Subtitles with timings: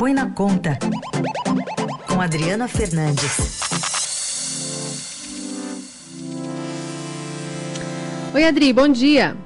[0.00, 0.78] Põe na Conta,
[2.08, 3.60] com Adriana Fernandes.
[8.32, 9.36] Oi, Adri, bom dia.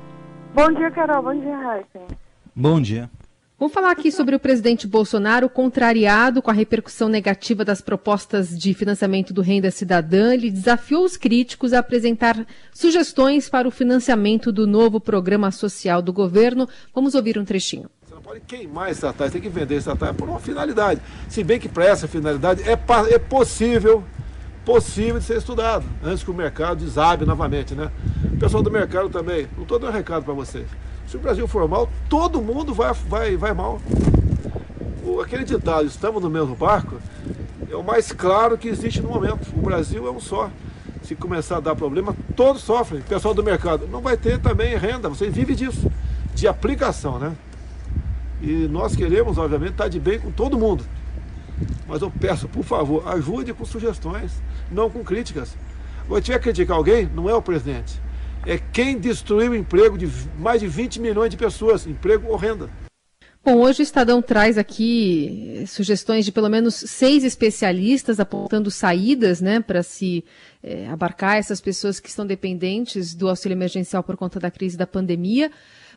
[0.55, 1.25] Bom dia, Carol.
[1.25, 2.01] Bom dia, Raíssa.
[2.55, 3.11] Bom dia.
[3.59, 8.73] Vamos falar aqui sobre o presidente Bolsonaro, contrariado com a repercussão negativa das propostas de
[8.75, 10.33] financiamento do Renda Cidadã.
[10.35, 16.13] Ele desafiou os críticos a apresentar sugestões para o financiamento do novo programa social do
[16.13, 16.69] governo.
[16.95, 17.91] Vamos ouvir um trechinho.
[18.25, 20.99] Pode queimar estatais, tem que vender estatais por uma finalidade.
[21.29, 24.03] Se bem que para essa finalidade é, é possível,
[24.65, 27.91] possível de ser estudado, antes que o mercado desabe novamente, né?
[28.33, 30.67] O pessoal do mercado também, não estou dando um recado para vocês.
[31.07, 33.79] Se o Brasil for mal, todo mundo vai, vai, vai mal.
[35.05, 36.97] O, aquele ditado, estamos no mesmo barco,
[37.71, 39.53] é o mais claro que existe no momento.
[39.55, 40.49] O Brasil é um só.
[41.03, 43.03] Se começar a dar problema, todos sofrem.
[43.03, 45.93] Pessoal do mercado não vai ter também renda, você vive disso,
[46.35, 47.35] de aplicação, né?
[48.45, 50.85] E nós queremos, obviamente, estar de bem com todo mundo.
[51.89, 54.33] Mas eu peço, por favor, ajude com sugestões,
[54.71, 55.57] não com críticas.
[56.09, 58.05] Se tiver que criticar alguém, não é o presidente
[58.47, 62.69] é quem destruiu o emprego de mais de 20 milhões de pessoas, emprego horrendo.
[63.45, 69.61] Bom, hoje o Estadão traz aqui sugestões de pelo menos seis especialistas apontando saídas né,
[69.61, 70.25] para se
[70.63, 74.87] é, abarcar essas pessoas que estão dependentes do auxílio emergencial por conta da crise da
[74.87, 75.51] pandemia.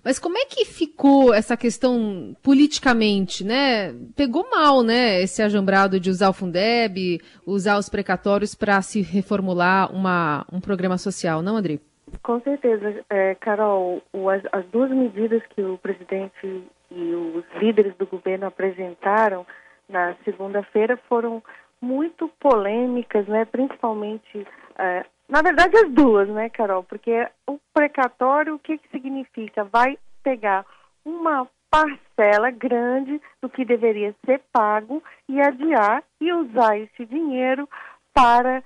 [0.03, 3.95] Mas como é que ficou essa questão politicamente, né?
[4.13, 9.89] Pegou mal, né, esse ajambrado de usar o Fundeb, usar os precatórios para se reformular
[9.95, 11.79] uma, um programa social, não, André?
[12.23, 18.05] Com certeza, é, Carol, as, as, duas medidas que o presidente e os líderes do
[18.05, 19.45] governo apresentaram
[19.89, 21.41] na segunda-feira foram
[21.81, 23.45] muito polêmicas, né?
[23.45, 24.45] Principalmente,
[24.77, 26.83] é, na verdade, as duas, né, Carol?
[26.83, 29.63] Porque o precatório, o que, que significa?
[29.63, 30.65] Vai pegar
[31.05, 37.67] uma parcela grande do que deveria ser pago e adiar e usar esse dinheiro
[38.13, 38.63] para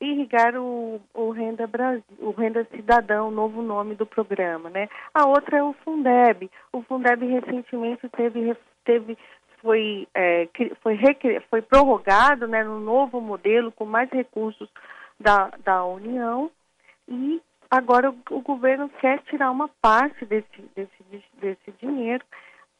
[0.00, 4.88] irrigar o, o, Renda Brasil, o Renda Cidadão, novo nome do programa, né?
[5.14, 6.50] A outra é o Fundeb.
[6.72, 9.16] O Fundeb recentemente teve, teve
[9.60, 10.48] foi, é,
[10.82, 10.98] foi,
[11.48, 14.68] foi prorrogado né, no novo modelo com mais recursos
[15.18, 16.50] da, da União
[17.08, 17.40] e
[17.70, 22.24] agora o, o governo quer tirar uma parte desse, desse, desse dinheiro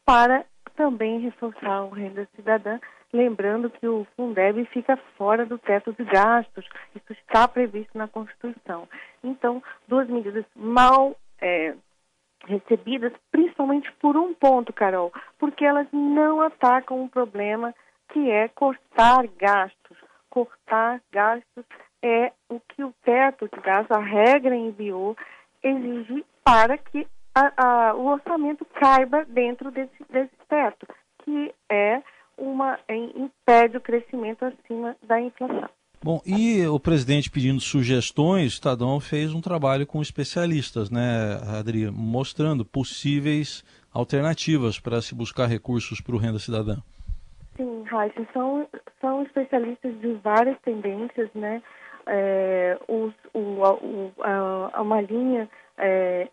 [0.04, 0.44] para
[0.76, 2.78] também reforçar o Renda Cidadã
[3.12, 8.88] Lembrando que o Fundeb fica fora do teto de gastos, isso está previsto na Constituição.
[9.22, 11.74] Então, duas medidas mal é,
[12.44, 17.74] recebidas, principalmente por um ponto, Carol, porque elas não atacam um problema
[18.12, 19.98] que é cortar gastos.
[20.28, 21.64] Cortar gastos
[22.02, 25.16] é o que o teto de gastos, a regra enviou,
[25.62, 30.86] exige para que a, a, o orçamento caiba dentro desse, desse teto,
[31.18, 32.02] que é
[32.38, 35.68] uma impede o crescimento acima da inflação.
[36.02, 42.64] Bom, e o presidente pedindo sugestões, Estadão fez um trabalho com especialistas, né, Adri, mostrando
[42.64, 46.76] possíveis alternativas para se buscar recursos para o Renda Cidadã.
[47.56, 48.68] Sim, Raíssa, são,
[49.00, 51.62] são especialistas de várias tendências, né?
[52.06, 55.48] É, os, o, o, a, uma linha
[55.78, 56.28] é,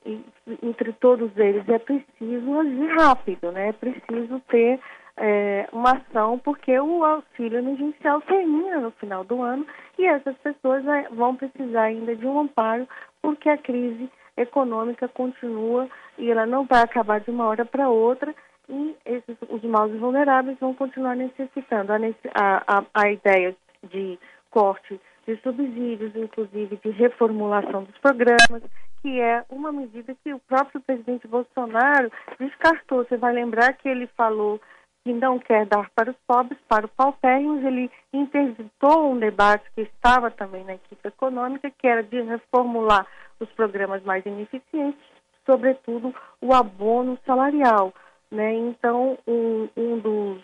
[0.62, 3.70] entre todos eles é preciso agir rápido, né?
[3.70, 4.80] É preciso ter
[5.26, 9.66] é, uma ação, porque o auxílio emergencial termina no final do ano
[9.98, 12.86] e essas pessoas é, vão precisar ainda de um amparo,
[13.22, 18.36] porque a crise econômica continua e ela não vai acabar de uma hora para outra
[18.68, 21.94] e esses, os mais vulneráveis vão continuar necessitando.
[21.94, 24.20] A, a, a ideia de
[24.52, 28.62] corte de subsídios, inclusive de reformulação dos programas,
[29.02, 33.06] que é uma medida que o próprio presidente Bolsonaro descartou.
[33.06, 34.60] Você vai lembrar que ele falou
[35.04, 39.82] que não quer dar para os pobres, para o paupérrimos, ele interditou um debate que
[39.82, 43.06] estava também na equipe econômica, que era de reformular
[43.40, 45.02] os programas mais ineficientes,
[45.46, 47.94] sobretudo o abono salarial.
[48.32, 48.54] Né?
[48.54, 50.42] Então, um, um dos,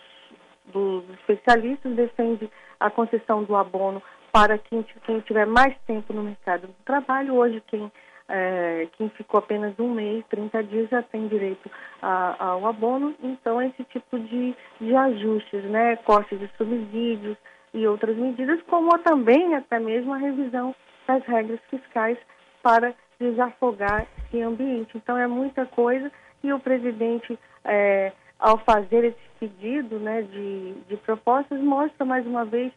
[0.66, 6.66] dos, especialistas defende a concessão do abono para quem, quem tiver mais tempo no mercado
[6.66, 7.34] do trabalho.
[7.34, 7.90] Hoje, quem
[8.30, 11.68] é, quem ficou apenas um mês, 30 dias, já tem direito
[12.00, 13.14] a, ao abono.
[13.22, 17.36] Então, esse tipo de, de ajustes, né, cortes de subsídios
[17.74, 20.74] e outras medidas, como também até mesmo a revisão
[21.06, 22.16] das regras fiscais
[22.62, 24.96] para desafogar esse ambiente.
[24.96, 26.10] Então, é muita coisa
[26.42, 32.44] e o presidente, é, ao fazer esse pedido né, de, de propostas, mostra mais uma
[32.44, 32.72] vez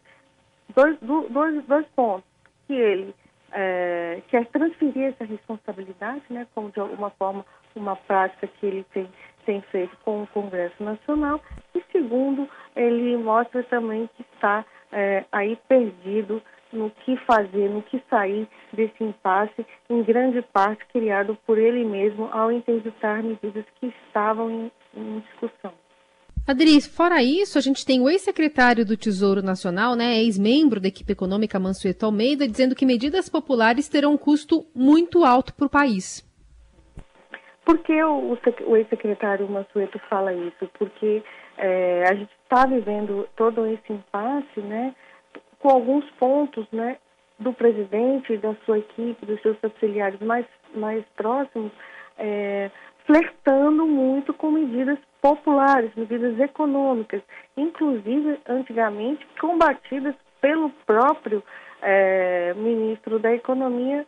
[0.74, 2.24] dois, dois, dois pontos.
[2.66, 3.14] Que ele
[3.54, 9.08] é, quer transferir essa responsabilidade, né, como de alguma forma uma prática que ele tem
[9.44, 11.40] tem feito com o Congresso Nacional,
[11.74, 16.42] e segundo, ele mostra também que está é, aí perdido
[16.72, 22.28] no que fazer, no que sair desse impasse, em grande parte criado por ele mesmo
[22.32, 25.72] ao interditar medidas que estavam em, em discussão.
[26.46, 31.10] Adri, fora isso, a gente tem o ex-secretário do Tesouro Nacional, né, ex-membro da equipe
[31.10, 36.22] econômica Mansueto Almeida, dizendo que medidas populares terão um custo muito alto para o país.
[37.64, 38.36] Por que o,
[38.66, 40.68] o ex-secretário Mansueto fala isso?
[40.78, 41.22] Porque
[41.56, 44.94] é, a gente está vivendo todo esse impasse, né,
[45.58, 46.98] com alguns pontos, né,
[47.38, 50.44] do presidente, da sua equipe, dos seus auxiliares mais,
[50.74, 51.72] mais próximos,
[52.18, 52.70] é,
[53.06, 57.22] flertando muito com medidas populares, medidas econômicas,
[57.56, 61.42] inclusive antigamente combatidas pelo próprio
[61.80, 64.06] é, ministro da Economia,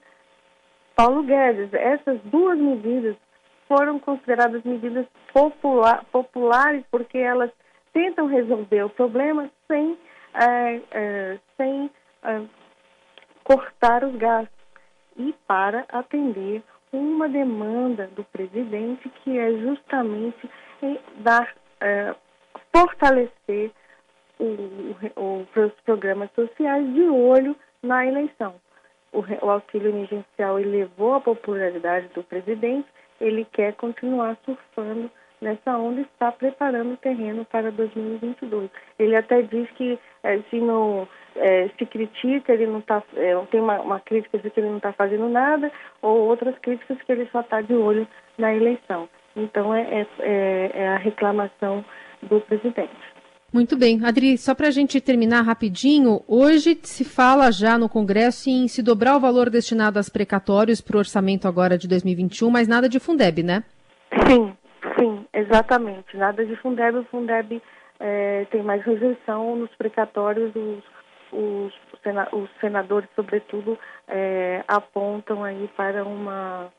[0.95, 1.73] Paulo Guedes.
[1.73, 3.17] Essas duas medidas
[3.67, 7.51] foram consideradas medidas popular, populares porque elas
[7.95, 9.97] tentam resolver o problema sem,
[10.35, 11.91] é, é, sem
[13.43, 14.55] cortar os gastos
[15.17, 20.49] e para atender uma demanda do presidente que é justamente
[21.19, 22.15] dar, é,
[22.75, 23.71] fortalecer
[24.39, 28.55] os programas sociais de olho na eleição.
[29.13, 32.87] O, o auxílio emergencial elevou a popularidade do presidente,
[33.21, 35.11] ele quer continuar surfando
[35.41, 38.71] nessa onda está preparando o terreno para 2022.
[38.99, 43.61] Ele até diz que é, se não é, se critica, ele não está, é, tem
[43.61, 45.71] uma, uma, crítica de que ele não está fazendo nada,
[46.03, 48.07] ou outras críticas que ele só está de olho
[48.39, 49.09] na eleição.
[49.35, 51.85] Então é, é, é, é a reclamação
[52.23, 52.91] do presidente.
[53.53, 54.05] Muito bem.
[54.05, 58.83] Adri, só para a gente terminar rapidinho, hoje se fala já no Congresso em se
[58.83, 62.99] dobrar o valor destinado aos precatórios para o orçamento agora de 2021, mas nada de
[62.99, 63.63] Fundeb, né?
[64.27, 64.53] Sim,
[64.99, 66.17] sim, exatamente.
[66.17, 66.99] Nada de Fundeb.
[66.99, 67.63] O Fundeb
[68.01, 70.83] é, tem mais rejeição nos precatórios, os,
[71.33, 71.73] os,
[72.33, 73.79] os senadores, sobretudo,
[74.09, 76.71] é, apontam aí para uma,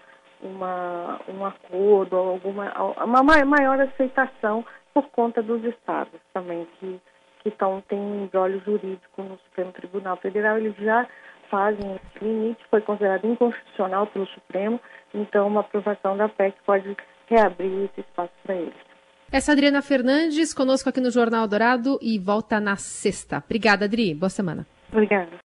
[0.41, 2.71] uma, um acordo, alguma
[3.03, 6.99] uma maior aceitação por conta dos estados também, que,
[7.43, 10.57] que tão, têm um embrólio jurídico no Supremo Tribunal Federal.
[10.57, 11.07] Eles já
[11.49, 14.79] fazem esse limite, foi considerado inconstitucional pelo Supremo,
[15.13, 16.97] então uma aprovação da PEC pode
[17.27, 18.86] reabrir esse espaço para eles.
[19.29, 23.43] Essa é Adriana Fernandes, conosco aqui no Jornal Dourado e volta na sexta.
[23.45, 24.13] Obrigada, Adri.
[24.13, 24.65] Boa semana.
[24.89, 25.29] Obrigada.